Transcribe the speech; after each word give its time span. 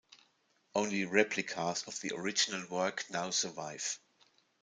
Only 0.73 1.05
replicas 1.05 1.83
of 1.83 1.99
the 1.99 2.13
original 2.15 2.65
work 2.69 3.05
now 3.11 3.29
survive. 3.29 3.99